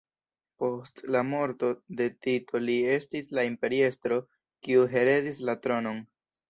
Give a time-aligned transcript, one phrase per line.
[0.61, 1.69] Post la morto
[2.01, 4.21] de Tito li estis la imperiestro
[4.67, 6.07] kiu heredis la tronon.